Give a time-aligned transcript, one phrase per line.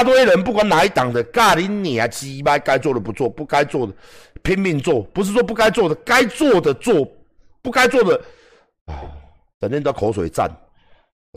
[0.00, 3.92] 大堆人，不管哪一党的，尬你你啊鸡巴，该做的不做，不该做的
[4.42, 7.06] 拼命做，不是说不该做的，该做的做，
[7.60, 8.16] 不该做的
[8.86, 8.96] 啊，
[9.60, 10.50] 整天都口水战，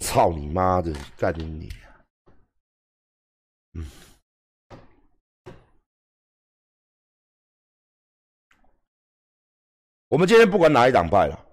[0.00, 1.68] 操你妈的，干你你！
[3.74, 3.86] 嗯，
[10.08, 11.44] 我们今天不管哪一党派了。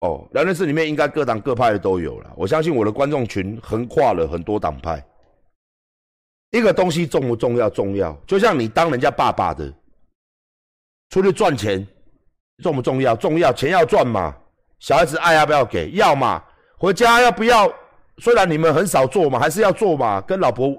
[0.00, 2.32] 哦，聊天室里面应该各党各派的都有了。
[2.36, 5.00] 我相信我的观众群横跨了很多党派。
[6.54, 7.68] 一个东西重不重要？
[7.68, 8.16] 重要。
[8.28, 9.72] 就像你当人家爸爸的，
[11.10, 11.84] 出去赚钱
[12.62, 13.16] 重不重要？
[13.16, 13.52] 重要。
[13.52, 14.32] 钱要赚嘛。
[14.78, 15.90] 小孩子爱要不要给？
[15.90, 16.40] 要嘛。
[16.78, 17.68] 回家要不要？
[18.18, 20.20] 虽然你们很少做嘛，还是要做嘛。
[20.20, 20.72] 跟老婆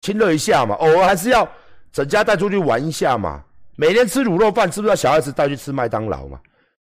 [0.00, 0.74] 亲热一下嘛。
[0.74, 1.48] 偶尔还是要
[1.92, 3.44] 整家带出去玩一下嘛。
[3.76, 6.40] 每天吃卤肉饭，是不是小孩子带去吃麦当劳嘛？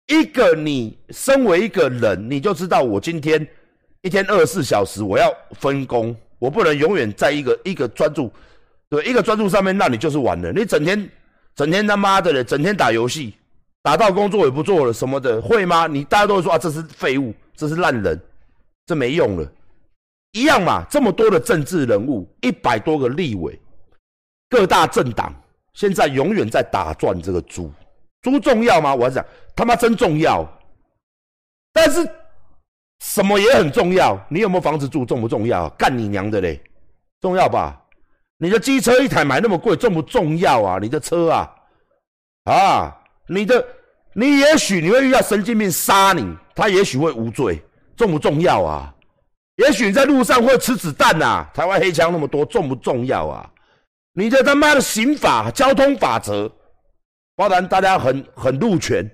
[0.07, 3.47] 一个你身为一个人，你就知道我今天
[4.01, 8.33] 一天二十四小时，我要分工，我不能永远在一个一个专注，
[8.89, 10.51] 对，一个专注上面，那你就是完了。
[10.51, 11.07] 你整天
[11.53, 13.35] 整天他妈的嘞，整天打游戏，
[13.83, 15.85] 打到工作也不做了什么的，会吗？
[15.85, 18.19] 你大家都会说啊，这是废物，这是烂人，
[18.87, 19.47] 这没用了，
[20.31, 20.83] 一样嘛。
[20.89, 23.59] 这么多的政治人物，一百多个立委，
[24.49, 25.31] 各大政党，
[25.75, 27.71] 现在永远在打转这个猪。
[28.23, 28.95] 猪重要吗？
[28.95, 29.23] 我讲
[29.55, 30.43] 他妈真重要，
[31.71, 32.07] 但是
[33.13, 34.17] 什么也很重要。
[34.29, 35.67] 你有没有房子住重不重要？
[35.71, 36.61] 干你娘的嘞，
[37.19, 37.77] 重要吧？
[38.37, 40.79] 你的机车一台买那么贵，重不重要啊？
[40.81, 41.53] 你的车啊，
[42.45, 43.65] 啊，你的
[44.13, 47.61] 你也许你会遇到神经病杀你，他也许会无罪，
[47.97, 48.93] 重不重要啊？
[49.57, 53.49] 也许你在路上会吃子弹呐，台湾黑枪那么多，重不重要啊？
[54.13, 56.49] 你的他妈的刑法、交通法则。
[57.35, 59.09] 包然大家很很路权，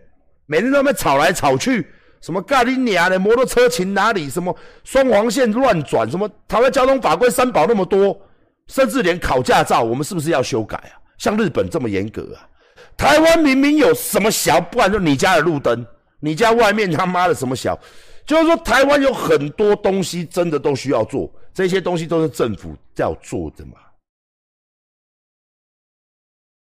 [0.47, 1.87] 每天都在吵来吵去，
[2.21, 8.19] 什么咖喱鸟的摩托车停哪里，什么双黄线乱转，什么台湾交通法规三宝那么多，
[8.67, 10.99] 甚至连考驾照，我们是不是要修改啊？
[11.17, 12.47] 像日本这么严格啊？
[12.95, 15.85] 台湾明明有什么小，不然就你家的路灯，
[16.19, 17.77] 你家外面他妈的什么小，
[18.25, 23.73] 就是说台湾有很多东西真的都需要做，这些东西都是政府要做的嘛。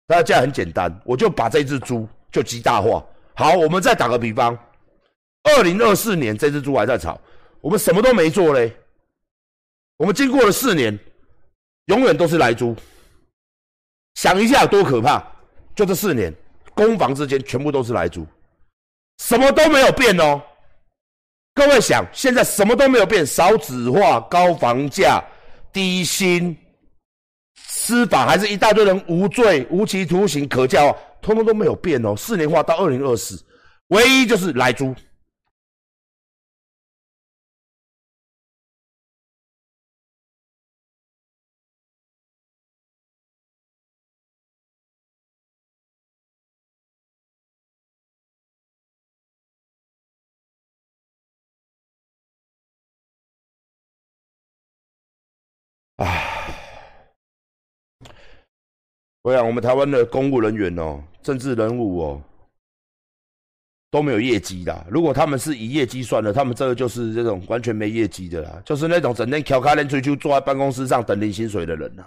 [0.08, 3.04] 大家这样很简单，我就把这只猪就极大化。
[3.34, 4.58] 好，我们再打个比方，
[5.46, 7.20] 二零二四年这只猪还在炒，
[7.62, 8.76] 我们什么都没做嘞。
[9.98, 10.98] 我们经过了四年，
[11.86, 12.76] 永远都是来猪。
[14.16, 15.24] 想一下有多可怕！
[15.76, 16.34] 就这四年，
[16.74, 18.26] 攻防之间全部都是来猪，
[19.20, 20.42] 什么都没有变哦。
[21.54, 25.24] 各位想，现在什么都没有变，少子化、高房价、
[25.72, 26.58] 低薪。
[27.56, 30.92] 司法还是一大堆人无罪、无期徒刑可教，
[31.22, 32.16] 通通都没有变哦。
[32.16, 33.42] 四年化到二零二四，
[33.90, 34.96] 唯一就是来猪。
[55.98, 56.32] 唉。
[59.22, 62.22] 我想，我们台湾的公务人员哦，政治人物哦，
[63.90, 64.86] 都没有业绩的。
[64.88, 72.06] 如果他们是以业绩算的，他们这个就是这种完全没业绩的啦，就是那种整天翘开脸吹就坐在办公室上等领薪水的人呐。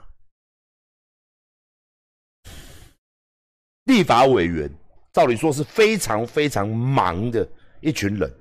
[3.87, 4.71] 立法委员
[5.13, 7.49] 照理说是非常非常忙的
[7.81, 8.33] 一群人，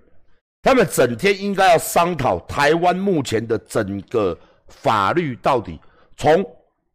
[0.62, 5.80] 他们整天应该要商讨台湾目前的整个法律到底
[6.16, 6.46] 从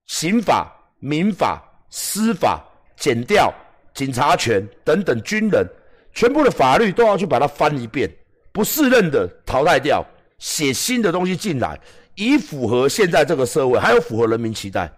[0.07, 1.63] 刑法、民法。
[1.95, 2.59] 司法、
[2.97, 3.53] 检调、
[3.93, 5.63] 警察权等等军人，
[6.15, 8.11] 全部的法律都要去把它翻一遍，
[8.51, 10.03] 不适任的淘汰掉，
[10.39, 11.79] 写新的东西进来，
[12.15, 14.91] 以符合现在这个社会，还有符合人民期待。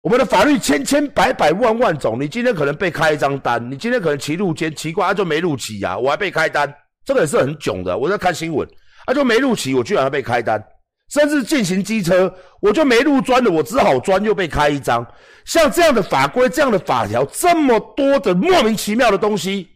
[0.00, 6.74] 我们的法律千千百百万万种，你今天可能被开一张单，你今天可能骑路肩，奇怪他就没路骑呀，我还被开单，
[7.04, 7.96] 这个也是很囧的。
[7.96, 8.68] 我在看新闻，
[9.06, 10.60] 他就没路骑，我居然还被开单。
[11.08, 15.06] 甚至进行机车，我就没路钻了，我只好钻，又被开一张。
[15.44, 19.68] 像这样的法规、这样的法条，这么多的莫名其妙的东西，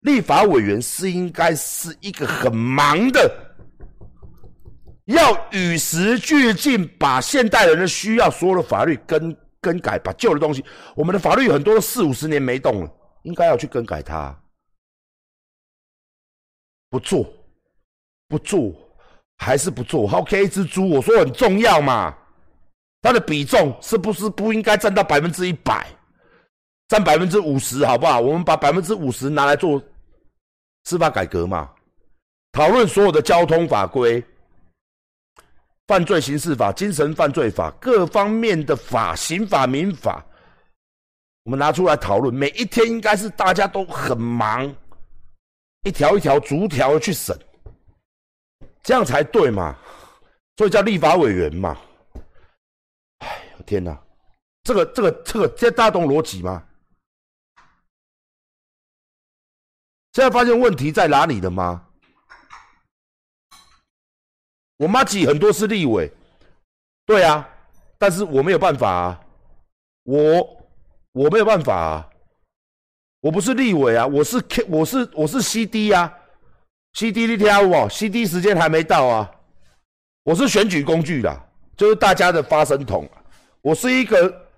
[0.00, 3.30] 立法委员是应该是一个很忙的，
[5.04, 10.64] 要与时俱进，把现代人的需要所有的法律更更改，把旧的东西，
[10.96, 12.90] 我们的法律很多四五十年没动了，
[13.24, 14.34] 应该要去更改它，
[16.88, 17.30] 不做，
[18.26, 18.89] 不做。
[19.42, 20.44] 还是不做，OK？
[20.44, 22.14] 一只猪，我说很重要嘛，
[23.00, 25.86] 它的比重是不是不应该占到百分之一百，
[26.88, 28.20] 占百分之五十，好不好？
[28.20, 29.82] 我们把百分之五十拿来做
[30.84, 31.70] 司法改革嘛，
[32.52, 34.22] 讨论所有的交通法规，
[35.88, 40.22] 犯罪刑事法、精神犯罪法各方面的法、刑法、民法，
[41.44, 42.32] 我们拿出来讨论。
[42.32, 44.70] 每一天应该是大家都很忙，
[45.84, 47.34] 一条一条逐条去审，
[48.82, 49.76] 这样才对嘛？
[50.56, 51.78] 所以叫立法委员嘛。
[53.18, 53.98] 哎呦天哪，
[54.62, 56.66] 这个、这个、这个，这大懂逻辑吗？
[60.12, 61.86] 现在发现问题在哪里了吗？
[64.76, 66.10] 我妈挤很多是立委，
[67.06, 67.48] 对啊，
[67.98, 69.24] 但是我没有办法啊，
[70.02, 70.66] 我
[71.12, 72.10] 我没有办法啊，
[73.20, 76.12] 我不是立委啊，我是 K，我是我是 CD 啊
[76.94, 79.30] ，CD 你听我，CD 时间还没到啊，
[80.24, 81.38] 我是选举工具啦，
[81.76, 83.08] 就是大家的发声筒，
[83.62, 84.48] 我是一个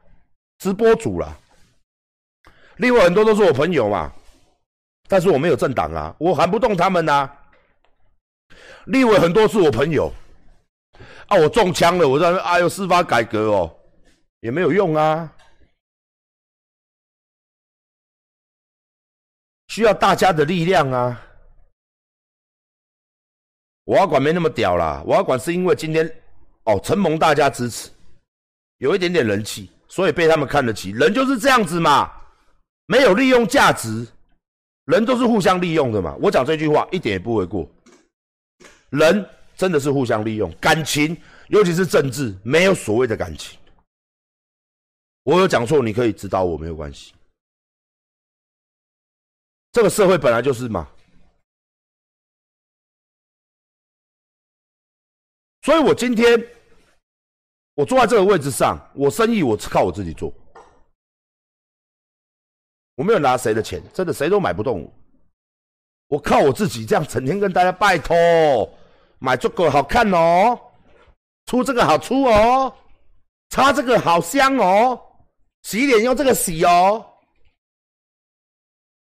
[0.58, 1.37] 直播主啦，
[2.76, 4.12] 另外很多都是我朋友嘛，
[5.08, 7.31] 但是我没有政党啊，我喊不动他们呐。
[8.87, 10.12] 立委很多是我朋友，
[11.28, 13.78] 啊，我中枪了，我在哎呦司法改革哦，
[14.40, 15.32] 也没有用啊，
[19.69, 21.23] 需要大家的力量啊。
[23.84, 26.06] 我要管没那么屌啦，我要管是因为今天
[26.64, 27.90] 哦承蒙大家支持，
[28.79, 30.90] 有一点点人气，所以被他们看得起。
[30.93, 32.11] 人就是这样子嘛，
[32.87, 34.06] 没有利用价值，
[34.84, 36.17] 人都是互相利用的嘛。
[36.20, 37.69] 我讲这句话一点也不为过。
[38.90, 41.17] 人真的是互相利用，感情，
[41.49, 43.58] 尤其是政治，没有所谓的感情。
[45.25, 47.12] 我有讲错，你可以指导我，没有关系。
[49.73, 50.87] 这个社会本来就是嘛，
[55.62, 56.44] 所以我今天
[57.75, 60.32] 我坐在这个位置上，我生意我靠我自己做，
[62.97, 64.93] 我没有拿谁的钱，真的谁都买不动我，
[66.09, 68.14] 我靠我自己，这样整天跟大家拜托。
[69.19, 70.59] 买这个好看哦，
[71.47, 72.75] 出这个好出哦，
[73.50, 75.00] 擦这个好香哦，
[75.62, 77.06] 洗脸用这个洗哦。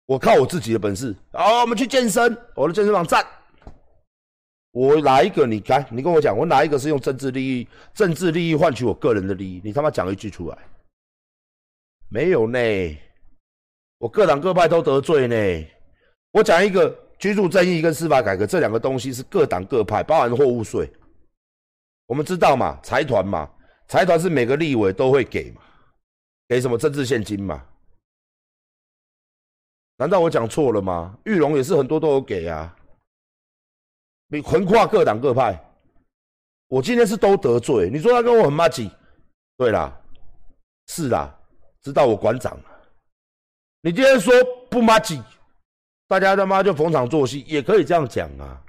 [0.04, 3.26] 我靠我自己的本事，好，我们去健身，我的健身房站。
[4.72, 5.46] 我哪一个？
[5.46, 9.60] 你看，你跟我讲，我哪一个是用政治利益、政治利益换取我个人的利益？
[9.64, 10.58] 你他妈讲一句出来，
[12.08, 12.58] 没有呢。
[13.98, 15.66] 我各党各派都得罪呢。
[16.32, 17.06] 我讲一个。
[17.20, 20.90] 居住正义跟司法改革这两个东西是各党各派，包含货物税。
[22.06, 23.46] 我们知道嘛，财团嘛，
[23.86, 25.60] 财团是每个立委都会给嘛，
[26.48, 27.62] 给什么政治现金嘛？
[29.98, 31.14] 难道我讲错了吗？
[31.24, 32.74] 玉龙也是很多都有给啊。
[34.32, 35.60] 你横跨各党各派，
[36.68, 37.90] 我今天是都得罪。
[37.90, 38.88] 你说他跟我很骂鸡？
[39.56, 39.92] 对啦，
[40.86, 41.36] 是啦，
[41.82, 42.56] 知道我馆长。
[43.82, 44.32] 你今天说
[44.70, 45.20] 不骂鸡？
[46.06, 48.62] 大家他妈就逢场作戏，也可以这样讲啊，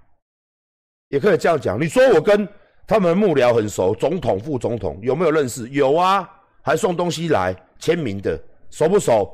[1.10, 1.80] 也可以这样讲。
[1.80, 2.48] 你说我跟
[2.88, 5.70] 他们幕僚很熟，总统、副总统有没有认识？
[5.70, 6.28] 有啊，
[6.64, 8.42] 还送东西来签名的，
[8.72, 9.32] 熟不熟？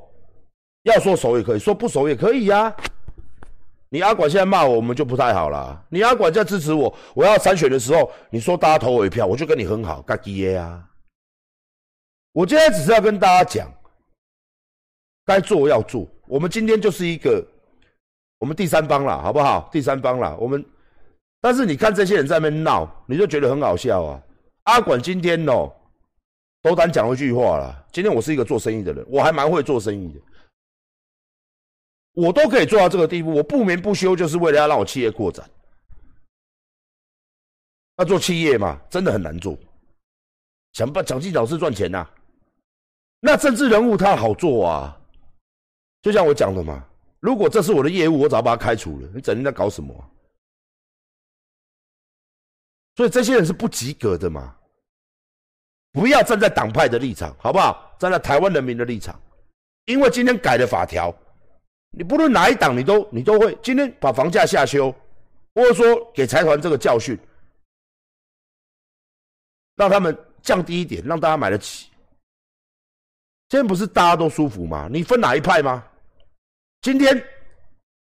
[0.84, 2.76] 要说熟也可以说不熟也可以呀。
[3.90, 5.86] 你阿管现在骂我，我们就不太好了。
[5.90, 10.84] 你阿管在支持我，我要参选的时候，你说大家投我一票，我就跟你很好，干爹啊。
[12.34, 13.72] 我今天只是要跟大家讲，
[15.26, 16.08] 该做要做。
[16.28, 17.46] 我们今天就是一个。
[18.40, 19.68] 我们第三方了，好不好？
[19.72, 20.64] 第三方了，我们。
[21.42, 24.22] 但是你看这些人在那边闹，你就觉得很好笑啊。
[24.64, 25.72] 阿管今天哦，
[26.62, 27.86] 都敢讲一句话了。
[27.92, 30.20] 今天我是一个做生意的人，我还蛮会做生意的。
[32.18, 35.48] 我都可以做到这个地步，我不眠不休，就是为了要让我企业扩展。
[37.98, 39.56] 要做企业嘛，真的很难做。
[40.74, 42.10] 想办想尽老师赚钱呐。
[43.20, 45.00] 那政治人物他好做啊，
[46.02, 46.84] 就像我讲的嘛。
[47.20, 49.08] 如果这是我的业务，我早把他开除了。
[49.14, 49.94] 你整天在搞什么？
[52.96, 54.56] 所以这些人是不及格的嘛？
[55.92, 57.96] 不要站在党派的立场，好不好？
[58.00, 59.20] 站在台湾人民的立场。
[59.86, 61.16] 因为今天改了法条，
[61.92, 64.94] 你不论哪一党，你都你都会今天把房价下修，
[65.56, 67.18] 或者说给财团这个教训，
[69.76, 71.90] 让他们降低一点，让大家买得起。
[73.50, 74.90] 今天不是大家都舒服吗？
[74.92, 75.84] 你分哪一派吗？
[76.82, 77.24] 今天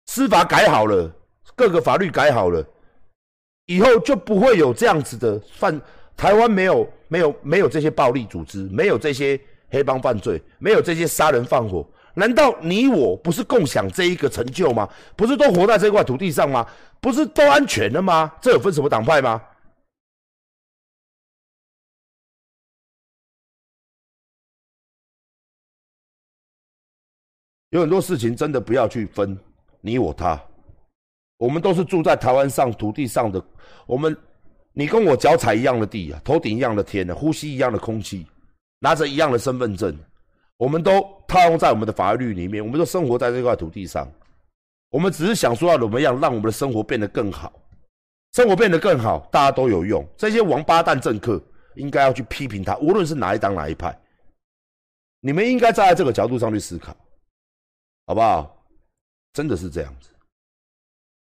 [0.06, 1.14] 司法改好了，
[1.56, 2.66] 各个法律改好了，
[3.66, 5.80] 以后就不会有这样子的犯。
[6.16, 11.84] 台湾没有没有没有这些暴力组织，没有这些黑帮犯罪，没有这些杀人放火。
[12.14, 14.90] 难道你我不是共享这一个成就吗？
[15.16, 16.68] 不是都活在这块土地上吗？
[17.00, 18.32] 不是都安全了吗？
[18.42, 19.42] 这有分什么党派吗？
[27.70, 29.40] 有很多事情真的不要去分
[29.80, 30.38] 你我他，
[31.38, 33.42] 我们都是住在台湾上土地上的，
[33.86, 34.14] 我们
[34.74, 38.28] 你跟我脚踩一样的地啊，头顶一样的天啊，呼吸一样的空气，
[38.80, 39.98] 拿着一样的身份证，
[40.58, 44.06] 我们都套用在我们的法律里面，我们都生活在这块土地上，
[44.90, 47.54] 我们只是想说要怎么样让我们的生活变得更好，
[48.34, 50.06] 生活变得更好，大家都有用。
[50.18, 51.42] 这些王八蛋政客
[51.76, 53.98] 应该要去批评他，无论是哪一党哪一派，
[55.22, 56.94] 你们应该站在这个角度上去思考，
[58.08, 58.62] 好不好？
[59.32, 60.10] 真的是这样子，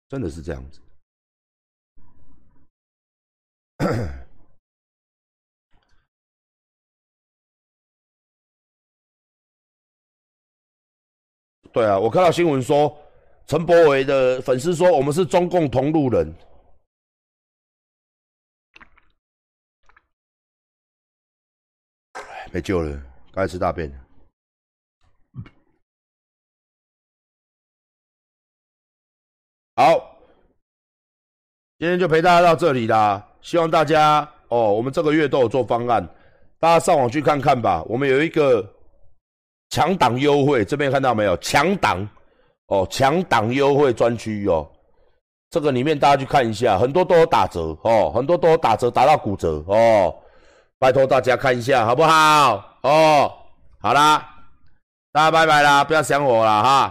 [0.10, 0.82] 真的是这样子。
[11.76, 12.98] 对啊，我看到新闻说，
[13.48, 16.34] 陈柏维的粉丝说我们是中共同路人，
[22.54, 22.98] 没救了，
[23.34, 23.98] 该吃大便了。
[29.76, 30.18] 好，
[31.78, 33.30] 今天就陪大家到这里啦。
[33.42, 36.08] 希望大家哦，我们这个月都有做方案，
[36.58, 37.84] 大家上网去看看吧。
[37.84, 38.66] 我们有一个
[39.76, 41.36] 强档优惠，这边看到没有？
[41.40, 42.08] 强档
[42.68, 44.66] 哦，强档优惠专区哦，
[45.50, 50.16] 这个里面大家去看一下，很多都有打折哦，很多都有打折，打到骨折哦。
[50.80, 52.64] 拜托大家看一下好不好？
[52.84, 53.30] 哦，
[53.82, 54.26] 好啦，
[55.12, 56.90] 大家拜拜啦，不要想我了哈。